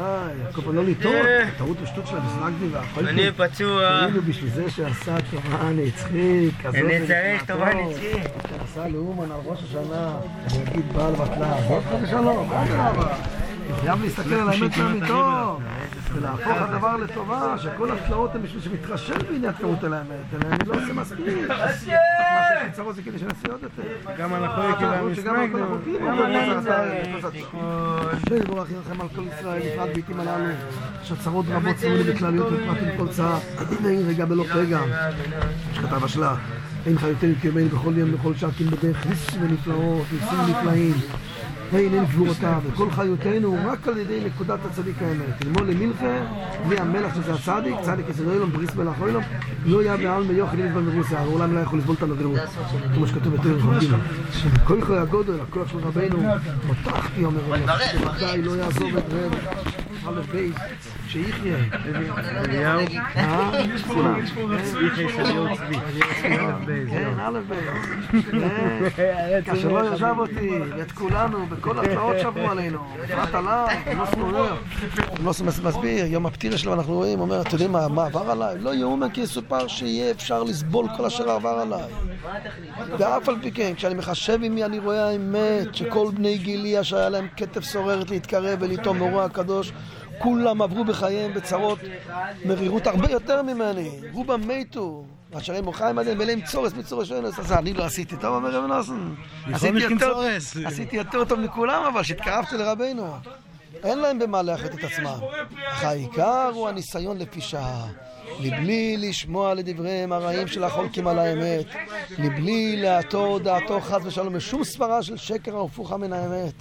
כל 0.54 0.62
פעם 0.62 0.76
לא 0.76 0.84
לטעות, 0.84 1.16
טעות 1.58 1.78
ושטות 1.82 2.08
של 2.08 2.16
המסנגדים 2.18 2.70
והחולקים. 2.74 3.20
אני 3.20 3.32
פצוע. 3.38 4.00
כאילו 4.08 4.22
בשביל 4.22 4.50
זה 4.52 4.70
שעשה 4.70 5.16
טובה 5.32 5.70
נצחית, 5.76 6.54
כזאת 6.64 6.76
אני 6.76 7.08
צריך 7.08 7.46
טובה 7.46 7.70
נצחית. 7.74 8.32
שעשה 8.50 8.88
לאומן 8.88 9.32
על 9.32 9.40
ראש 9.46 9.60
השנה, 9.64 10.12
אני 10.52 10.64
אגיד 10.64 10.94
בעל 10.94 11.14
בטלה, 11.14 11.54
זאת 11.68 11.84
חס 11.84 12.00
ושלום, 12.04 12.50
מה 12.50 12.64
אדרבה? 12.64 13.16
חייב 13.82 14.02
להסתכל 14.04 14.34
על 14.34 14.50
האמת 14.50 14.78
לאמיתו, 14.78 15.60
ולהפוך 16.14 16.48
הדבר 16.62 16.98
לטובה, 16.98 17.56
שכל 17.58 17.92
התלאות 17.92 18.36
הן 18.36 18.42
בשביל 18.42 18.62
שמתחשב 18.62 19.14
בעניין 19.32 19.54
כמות 19.54 19.84
על 19.84 19.94
האמת, 19.94 20.08
אלא 20.34 20.50
אני 20.50 20.68
לא 20.70 20.74
עושה 20.76 20.94
מספיק. 20.94 21.50
מה 21.50 21.68
שיש 21.80 22.72
צרות 22.76 22.96
זה 22.96 23.02
כדי 23.02 23.20
שנעשה 23.20 23.48
עוד 23.52 23.64
יותר. 23.64 23.84
גם 24.18 24.34
על 24.34 24.44
עשה- 24.46 24.74
השם 28.12 28.36
יבורך 28.36 28.72
ירחם 28.72 29.02
על 29.02 29.08
כל 29.16 29.22
ישראל, 29.38 29.62
בפרט 29.74 29.90
בעיתים 29.94 30.20
הללו, 30.20 30.46
שצרות 31.04 31.46
רבות 31.50 31.76
צרו 31.76 31.90
לי 31.94 32.04
בכלליות 32.04 32.48
ופרט 32.54 32.78
עם 32.82 32.98
כל 32.98 33.08
צער, 33.08 33.38
אין 33.86 34.04
רגע 34.08 34.26
בלא 34.26 34.44
פגע, 34.54 34.80
שכתב 35.74 36.04
השלה, 36.04 36.36
אין 36.86 36.98
חיותנו 36.98 37.34
קיומנו 37.42 37.70
בכל 37.70 37.94
יום 37.98 38.14
ובכל 38.14 38.34
שעה, 38.36 38.50
כי 38.58 38.64
בדרך 38.64 39.06
ניסים 39.06 39.42
ונפלאות, 39.44 40.06
ניסים 40.14 40.40
נפלאים, 40.50 40.94
ואין 41.74 41.94
אין 41.94 42.06
גבורותיו, 42.06 42.62
וכל 42.66 42.92
חיותנו 42.92 43.48
הוא 43.48 43.58
רק 43.66 43.88
על 43.88 43.98
ידי 43.98 44.20
נקודת 44.26 44.60
הצדיק 44.66 44.96
האמת. 45.02 45.46
ללמוד 45.46 45.68
למלכה, 45.68 46.26
בלי 46.68 46.80
המלח 46.80 47.16
שזה 47.16 47.34
הצדיק, 47.34 47.76
צדיק 47.82 48.10
יסוד 48.10 48.28
אילום, 48.30 48.52
בריס 48.52 48.76
מלח 48.76 48.96
אילום, 49.08 49.24
לא 49.66 49.84
יהיה 49.84 49.98
בעלמא 49.98 50.32
יוכל 50.32 50.60
ידבר 50.60 50.80
מרוסיה, 50.80 51.20
העולם 51.20 51.54
לא 51.56 51.60
יכול 51.60 51.80
לסבול 51.80 51.96
את 51.96 52.04
הנדרות, 52.04 52.40
כמו 52.96 53.08
שכתוב 53.08 53.36
בתור 53.36 53.52
רבים. 53.52 53.92
שבכל 54.32 54.82
חוי 54.82 54.98
הגודל, 54.98 55.42
הכוח 55.42 55.72
של 55.72 55.78
רבנו, 55.78 56.20
פתחתי, 56.70 57.26
אומר 57.26 57.42
לא 58.44 58.52
יעזוב 58.52 58.98
את 58.98 59.04
רב, 59.14 59.34
א' 60.08 60.22
בייס, 60.32 60.56
שיחיה. 61.08 61.58
אליהו, 62.36 62.80
אה? 63.16 63.52
כולם. 63.88 64.20
יחי 64.88 65.10
של 65.10 65.36
יום 65.36 65.56
צבי. 65.56 65.78
כן, 66.90 67.20
א'. 67.20 67.40
כן. 68.96 69.40
כאשר 69.46 69.68
לא 69.68 69.86
יעזב 69.86 70.16
אותי, 70.18 70.50
ואת 70.78 70.92
כולנו, 70.92 71.38
וכל 71.50 71.80
התלאות 71.80 72.16
שעברו 72.22 72.52
עלינו, 72.52 72.80
בפרט 73.04 73.36
עליי, 73.36 73.96
לא 73.98 74.06
סנורר. 74.06 74.56
לא 75.24 75.32
מסביר, 75.64 76.06
יום 76.06 76.26
הפטירה 76.26 76.58
שלו 76.58 76.74
אנחנו 76.74 76.94
רואים, 76.94 77.20
אומר, 77.20 77.42
אתה 77.42 77.56
יודעים 77.56 77.72
מה 77.72 78.06
עבר 78.06 78.32
עליי? 78.32 78.60
לא 78.60 78.76
יאומן 78.76 79.10
כי 79.10 79.22
יסופר 79.22 79.68
שיהיה 79.68 80.12
אפשר 80.12 80.44
לסבול 80.44 80.86
כל 80.98 81.06
אשר 81.06 81.30
עבר 81.30 81.50
עליי. 81.50 81.84
ואף 82.98 83.30
על 83.30 83.36
פי 83.42 83.52
כן, 83.52 83.74
כשאני 83.76 83.96
מחשב 83.96 84.40
עם 84.44 84.56
מי 84.56 84.66
אני 84.66 84.80
רואה 84.80 85.10
האמת, 85.10 85.76
שכל 85.76 86.12
בני 86.14 86.38
גילי 86.38 86.80
אשר 86.80 86.98
היה 86.98 87.10
להם 87.10 87.28
כתף 87.38 87.64
סוררת 87.64 88.10
להתקרב 88.10 88.58
ולטום 88.62 88.98
מורה 88.98 89.26
הקדוש, 89.26 89.72
כולם 90.20 90.62
עברו 90.62 90.86
בחייהם 90.86 91.34
בצרות 91.34 91.80
מרירות 92.46 92.88
הרבה 92.88 93.12
יותר 93.12 93.42
ממני. 93.42 93.92
רובם 94.12 94.48
מתו. 94.48 95.06
אשר 95.38 95.56
הם 95.56 95.64
מוחיים 95.64 96.00
עליהם 96.00 96.18
ולהם 96.20 96.42
צורס 96.42 96.74
מצורס 96.74 97.08
שאינוס. 97.08 97.40
אז 97.40 97.52
אני 97.52 97.74
לא 97.74 97.84
עשיתי 97.84 98.16
טוב, 98.16 98.36
אומר 98.36 98.56
רב 98.56 98.66
נוסן. 98.66 99.14
עשיתי 100.66 100.96
יותר 100.96 101.26
טוב 101.26 101.40
מכולם, 101.40 101.84
אבל 101.94 102.04
שהתקרבתי 102.04 102.58
לרבנו. 102.58 103.14
אין 103.84 104.00
להם 104.00 104.20
במה 104.20 104.42
לאחד 104.42 104.66
את 104.74 104.84
עצמם. 104.84 105.20
אך 105.66 105.84
העיקר 105.84 106.52
הוא 106.54 106.70
הניסיון 106.70 107.18
לפשעה. 107.18 107.88
לבלי 108.40 108.98
לשמוע 108.98 109.54
לדבריהם 109.54 110.12
הרעים 110.12 110.48
של 110.48 110.64
החולקים 110.64 111.08
על 111.08 111.20
האמת. 111.20 111.66
לבלי 112.18 112.82
להטור 112.82 113.40
דעתו 113.40 113.82
חס 113.82 114.02
ושלום 114.04 114.34
בשום 114.34 114.64
סברה 114.64 115.04
של 115.04 115.18
שקר 115.18 115.58
ההפוכה 115.58 115.98
מן 115.98 116.14
האמת. 116.14 116.54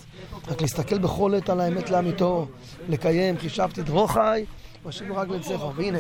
רק 0.49 0.61
להסתכל 0.61 0.99
בכל 0.99 1.35
עת 1.35 1.51
על 1.51 1.61
האמת 1.61 1.91
לאמיתו. 1.91 2.47
לקיים, 2.89 3.39
חישבתי 3.39 3.83
דרור 3.83 4.13
חי. 4.13 4.45
ואשיבו 4.85 5.17
רגל 5.17 5.37
אצלך, 5.37 5.61
והנה, 5.77 5.99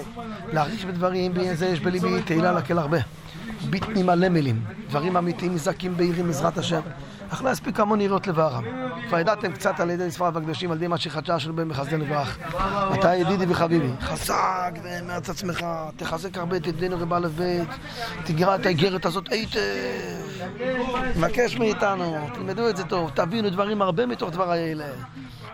להרגיש 0.52 0.84
בדברים, 0.84 1.34
בעניין 1.34 1.56
זה 1.56 1.66
יש 1.66 1.80
בליבי 1.80 2.22
תהילה 2.22 2.52
לקל 2.52 2.78
הרבה. 2.78 2.98
ביטני 3.70 4.02
מלא 4.02 4.28
מילים, 4.28 4.64
דברים 4.88 5.16
אמיתיים 5.16 5.54
מזכים 5.54 5.96
בהירים 5.96 6.26
בעזרת 6.26 6.58
השם. 6.58 6.80
אך 7.32 7.42
לא 7.42 7.50
יספיק 7.50 7.80
המון 7.80 8.00
יראות 8.00 8.26
לבערם. 8.26 8.64
כבר 9.08 9.18
ידעתם 9.18 9.52
קצת 9.52 9.80
על 9.80 9.90
ידי 9.90 10.10
ספריו 10.10 10.38
הקדושים, 10.38 10.70
על 10.70 10.76
ידי 10.76 10.86
מה 10.86 10.98
שחדשה 10.98 11.38
שלו 11.38 11.54
בהם 11.54 11.68
בחסדנו 11.68 12.04
יברך. 12.04 12.38
אתה 12.94 13.14
ידידי 13.14 13.44
וחביבי, 13.48 13.90
חזק 14.00 14.72
ומארץ 14.82 15.30
עצמך, 15.30 15.64
תחזק 15.96 16.38
הרבה 16.38 16.56
את 16.56 16.66
ידינו 16.66 16.96
רב 17.00 17.12
א' 17.12 17.28
תגרע 18.24 18.54
את 18.54 18.66
האיגרת 18.66 19.06
הזאת 19.06 19.32
היטב. 19.32 19.60
מבקש 21.16 21.56
מאיתנו, 21.56 22.28
תלמדו 22.34 22.68
את 22.68 22.76
זה 22.76 22.84
טוב, 22.84 23.10
תבינו 23.14 23.50
דברים 23.50 23.82
הרבה 23.82 24.06
מתוך 24.06 24.30
דברי 24.30 24.72
אלה. 24.72 24.86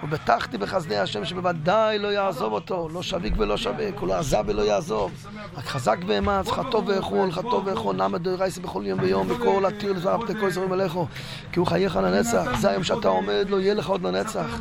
ובטחתי 0.03 0.59
בחסדי 0.59 0.97
השם 0.97 1.25
שבוודאי 1.25 1.99
לא 1.99 2.09
יעזוב 2.09 2.53
אותו, 2.53 2.89
לא 2.93 3.03
שביק 3.03 3.35
ולא 3.39 3.57
שביק, 3.57 3.99
הוא 3.99 4.09
לא 4.09 4.15
עזב 4.15 4.45
ולא 4.47 4.63
יעזוב. 4.63 5.27
רק 5.57 5.65
חזק 5.65 5.97
ואמץ, 6.07 6.49
חטוב 6.49 6.89
ואכול, 6.89 7.33
חטוב 7.33 7.67
ואכול, 7.67 7.97
נעמד 7.97 8.23
דורייסי 8.23 8.61
בכל 8.61 8.83
יום 8.87 9.01
ויום, 9.03 9.29
בכל 9.29 9.65
עתיר 9.67 9.95
פתי 10.21 10.33
כל 10.41 10.51
זרים 10.51 10.73
עליך, 10.73 10.99
כי 11.53 11.59
הוא 11.59 11.67
חייך 11.67 11.97
לנצח. 11.97 12.59
זה 12.61 12.71
היום 12.71 12.85
שאתה 12.85 13.09
עומד, 13.09 13.47
לא 13.49 13.61
יהיה 13.61 13.75
לך 13.75 13.89
עוד 13.89 14.03
לנצח. 14.03 14.61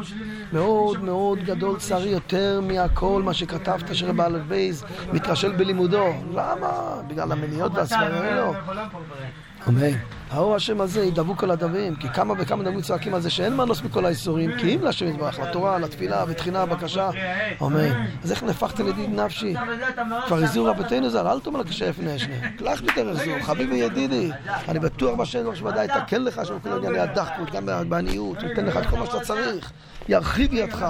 מאוד 0.53 1.03
מאוד 1.03 1.39
גדול 1.39 1.79
צערי, 1.79 2.09
יותר 2.09 2.61
מהכל 2.61 3.21
מה 3.25 3.33
שכתבת 3.33 3.95
שרב 3.95 4.21
א' 4.21 4.37
בייז 4.47 4.85
מתרשל 5.13 5.51
בלימודו. 5.51 6.13
למה? 6.33 7.01
בגלל 7.07 7.31
המניות 7.31 7.71
והסברים 7.75 8.13
האלו. 8.13 8.53
אמן. 9.69 9.97
האור 10.31 10.55
השם 10.55 10.81
הזה 10.81 11.05
ידבו 11.05 11.37
כל 11.37 11.51
הדברים, 11.51 11.95
כי 11.95 12.09
כמה 12.09 12.33
וכמה 12.37 12.63
דברים 12.63 12.81
צועקים 12.81 13.13
על 13.13 13.21
זה 13.21 13.29
שאין 13.29 13.57
מנוס 13.57 13.81
מכל 13.81 14.05
האיסורים, 14.05 14.51
כי 14.57 14.75
אם 14.75 14.83
להשם 14.83 15.07
יתברך, 15.07 15.39
לתורה, 15.39 15.79
לתפילה, 15.79 16.25
ותחינה, 16.27 16.65
בקשה, 16.65 17.09
אמן. 17.61 18.05
אז 18.23 18.31
איך 18.31 18.43
נהפכת 18.43 18.79
לדיד 18.79 19.09
נפשי? 19.09 19.53
כבר 20.27 20.37
הזהירו 20.37 20.65
רבותינו 20.65 21.09
ז"ל, 21.09 21.27
אל 21.27 21.39
תאמר 21.39 21.59
לקשה 21.59 21.89
לפני 21.89 22.19
שני. 22.19 22.35
קלח 22.57 22.81
בדרך 22.81 23.23
זו, 23.25 23.31
חביבי 23.41 23.75
ידידי. 23.75 24.31
אני 24.67 24.79
בטוח 24.79 25.19
בשם 25.19 25.55
שוודאי 25.55 25.85
יתקן 25.85 26.23
לך 26.23 26.41
שם 26.45 26.59
כל 26.59 26.69
ענייני 26.69 26.99
הדחקות, 26.99 27.51
גם 27.51 27.89
בעניות, 27.89 28.43
ייתן 28.43 28.65
לך 28.65 28.77
את 28.77 28.85
כל 28.85 28.97
מה 28.97 29.05
שאתה 29.05 29.19
צריך. 29.19 29.71
ירחיב 30.09 30.53
ידך, 30.53 30.85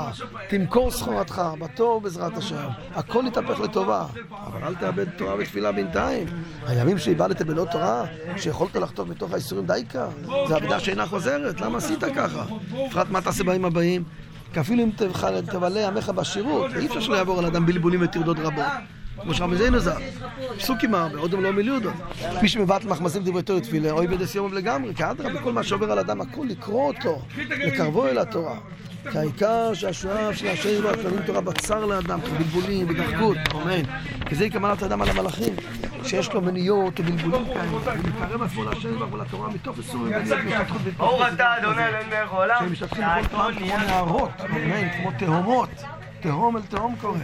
תמכור 0.49 0.91
סחורתך, 0.91 1.41
בטוב 1.59 2.03
בעזרת 2.03 2.38
השם. 2.38 2.68
הכל 2.95 3.24
יתהפך 3.28 3.59
לטובה. 3.59 4.05
אבל 4.45 4.63
אל 4.63 4.76
תאבד 4.76 5.09
תורה 5.09 5.36
ותפילה 5.39 5.72
בינתיים. 5.72 6.28
הימים 6.68 6.97
שאיבדתם 6.97 7.47
בלא 7.47 7.65
תורה, 7.72 8.05
שיכולת 8.38 8.76
לחטוף 8.76 9.09
מתוך 9.09 9.34
האיסורים 9.34 9.65
דייקה, 9.65 10.07
זה 10.47 10.57
אבדה 10.57 10.80
שאינה 10.80 11.05
חוזרת, 11.05 11.61
למה 11.61 11.78
עשית 11.78 12.03
ככה? 12.15 12.45
בפרט 12.88 13.07
מה 13.09 13.22
תעשה 13.22 13.43
בימים 13.43 13.65
הבאים? 13.65 14.03
כי 14.53 14.59
אפילו 14.59 14.84
אם 14.84 14.89
תבלה 15.45 15.80
ימיך 15.80 16.09
בשירות, 16.09 16.72
אי 16.76 16.88
אפשר 16.88 16.99
שלא 16.99 17.15
יעבור 17.15 17.39
על 17.39 17.45
אדם 17.45 17.65
בלבולים 17.65 18.01
וטרדות 18.03 18.38
רבות. 18.39 18.65
כמו 19.22 19.34
שרבי 19.34 19.55
זיינו 19.55 19.80
ז"ל, 19.80 20.01
פסוקים 20.57 20.95
הרבה, 20.95 21.20
עוד 21.20 21.32
לא 21.32 21.53
מיליודות. 21.53 21.93
מי 22.41 22.47
שמבטל 22.47 22.88
מחמסים 22.88 23.24
דברי 23.24 23.43
תורה 23.43 23.59
תפילה, 23.59 23.91
אוי 23.91 24.07
בדס 24.07 24.36
יומם 24.36 24.53
לגמרי, 24.53 24.95
כי 24.95 25.03
אדרבה, 25.03 25.41
כל 25.41 25.53
מה 25.53 25.63
שעובר 25.63 25.91
על 25.91 25.99
אדם, 25.99 26.22
הכל 26.22 26.45
לקרוא 26.49 26.88
אותו, 26.88 27.22
לקרבו 27.49 28.07
אל 28.07 28.18
התורה. 28.18 28.57
כי 29.11 29.17
העיקר 29.17 29.73
שהשואף 29.73 30.35
של 30.35 30.47
השם 30.47 30.69
יברך 30.69 31.01
כללים 31.01 31.21
תורה 31.25 31.41
בצר 31.41 31.85
לאדם, 31.85 32.19
בלבולים, 32.37 32.87
בדחקות, 32.87 33.37
אמן. 33.55 33.81
כי 34.25 34.35
זה 34.35 34.49
כמנת 34.49 34.83
האדם 34.83 35.01
על 35.01 35.09
המלאכים, 35.09 35.53
שיש 36.03 36.33
לו 36.33 36.41
מניות 36.41 36.99
ובלבולים 36.99 37.45
כאלה, 37.45 37.97
ומקרב 38.03 38.41
עצמו 38.43 38.63
להשם 38.63 38.93
יברך 38.95 39.13
ולתורה 39.13 39.49
מתוך 39.49 39.77
איסורים 39.77 40.13
ומניות 40.15 40.67
ברוך 40.97 41.25
כזה. 41.25 41.33
אתה 41.35 41.57
אדוני 41.57 41.85
אלוהינו 41.87 42.09
מלך 42.09 42.31
העולם. 42.31 42.55
שהם 42.59 42.71
משתתפים 42.71 43.03
בכל 43.03 43.29
תורה 43.29 43.53
כמו 43.53 43.77
נערות, 43.87 44.31
אמן, 44.49 44.89
כמו 44.89 45.11
תהומות. 45.19 45.69
תהום 46.19 46.57
אל 46.57 46.61
תהום 46.61 46.95
קורא. 47.01 47.17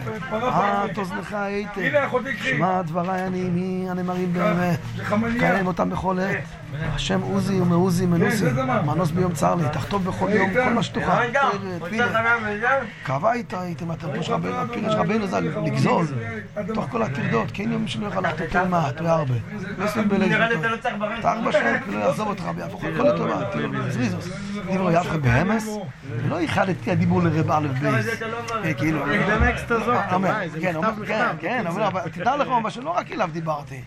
את 0.84 0.98
אוזנך 0.98 1.32
הייתם. 1.32 1.80
שמע 2.42 2.82
דבריי 2.82 3.20
הנעימים 3.22 3.88
הנאמרים 3.88 4.32
באמת. 4.32 4.78
קיים 5.38 5.66
אותם 5.66 5.90
בכל 5.90 6.18
עת. 6.18 6.63
השם 6.82 7.20
עוזי 7.20 7.60
ומעוזי 7.60 8.06
מנוסי. 8.06 8.44
מנוס 8.86 9.10
ביום 9.10 9.32
צר 9.32 9.54
לי. 9.54 9.64
תחטוף 9.72 10.02
בכל 10.02 10.30
יום 10.30 10.50
כל 10.52 10.70
מה 10.70 10.82
שתוכל. 10.82 11.10
קבע 13.02 13.32
איתה 13.32 13.60
הייתם 13.60 13.92
אתם. 13.92 14.12
פירש 14.12 14.28
רבנו, 14.28 14.72
פירש 14.72 14.94
רבנו 14.94 15.26
ז"ל 15.26 15.48
לגזול. 15.66 16.06
תוך 16.74 16.86
כל 16.90 17.02
הטרדות. 17.02 17.48
כן 17.52 17.72
יום 17.72 17.86
שלא 17.88 18.06
יוכל 18.06 18.20
לחטוא 18.20 18.64
מעט 18.64 19.00
והרבה. 19.00 19.34
לא 19.78 19.84
ישים 19.84 20.08
בלב. 20.08 20.28
תאר 21.22 21.40
בשם 21.48 21.74
ולא 21.88 21.98
יעזוב 21.98 22.28
אותך 22.28 22.44
ויהפוך 22.56 22.84
הכל 22.84 23.02
לטובה. 23.02 23.44
תראו, 23.52 23.90
זריזוס. 23.90 24.28
דברו 24.72 24.90
יבחר 24.90 25.18
בהמס. 25.18 25.68
ולא 26.10 26.40
ייחדתי 26.40 26.90
הדיבור 26.90 27.22
לרב 27.22 27.50
א' 27.50 27.68
בייס. 27.80 28.06
אה, 28.64 28.74
כאילו, 28.74 29.04
כן, 29.04 30.80
כן, 31.06 31.26
כן, 31.40 31.66
אבל 31.66 32.00
תדע 32.12 32.36
לך, 32.36 32.48
אומר 32.48 32.70
שלא 32.70 32.90
רק 32.90 33.12
אליו 33.12 33.30
דיברתי. 33.32 33.80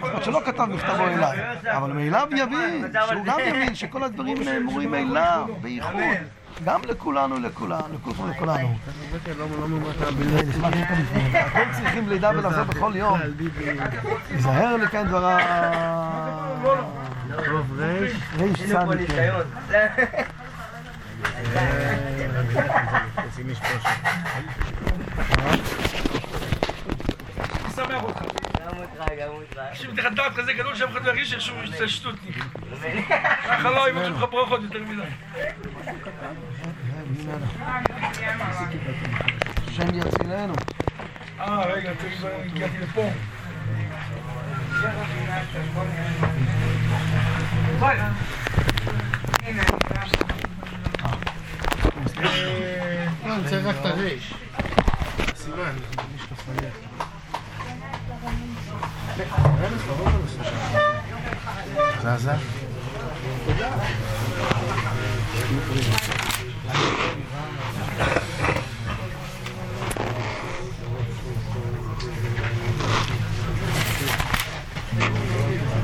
זאת 0.00 0.24
שלא 0.24 0.40
כתב 0.44 0.64
מכתבו 0.64 1.06
אליי, 1.06 1.38
אבל 1.64 1.92
מאליו 1.92 2.28
יבין, 2.36 2.92
שהוא 3.08 3.24
גם 3.24 3.38
יבין 3.40 3.74
שכל 3.74 4.04
הדברים 4.04 4.42
נאמרים 4.42 4.90
מאליו, 4.90 5.46
בייחוד. 5.60 6.00
גם 6.64 6.80
לכולנו, 6.88 7.38
לכולנו, 7.38 7.84
לכולכם, 7.94 8.30
לכולנו. 8.30 8.76
אתם 11.46 11.72
צריכים 11.72 12.08
לידע 12.08 12.30
ולחזור 12.30 12.64
בכל 12.64 12.92
יום. 12.96 13.18
תיזהר 14.28 14.76
לקיים 14.76 15.06
דבריו. 15.06 15.38
טוב, 17.44 17.80
ריש. 17.80 18.12
ריש 18.38 18.62
צדיק. 18.62 19.10
אנשים 29.70 29.90
מתחת 29.92 30.12
דעת 30.12 30.32
כזה 30.36 30.52
גדול 30.52 30.74
שאף 30.74 30.90
אחד 30.90 31.04
לא 31.04 31.10
ירגיש 31.10 31.34
שהוא 31.34 31.58
אצל 31.74 31.86
שטותניק. 31.88 32.36
ככה 33.44 33.70
לא 33.70 33.88
יבקשו 33.88 34.10
לך 34.12 34.24
ברכות 34.30 34.60
יותר 34.62 34.78
מדי. 34.82 35.02
השם 39.68 39.94
יצילנו. 39.94 40.54
אה, 41.40 41.66
רגע, 41.66 41.90
צריך- 42.00 42.24
הגעתי 42.54 42.78
לפה. 42.78 43.10
לא, 53.26 53.34
אני 53.34 53.48
צריך 53.48 53.66
רק 53.66 53.74
את 53.80 53.86
הריש. 53.86 54.34
סימן. 55.34 55.74
זזה? 62.02 62.32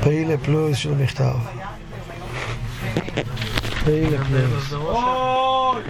פעילה 0.03 0.37
פלוס 0.37 0.77
של 0.77 0.93
מכתב. 0.95 1.35
פעילה 3.85 4.25
פלוס. 4.25 4.73
אוי! 4.73 5.83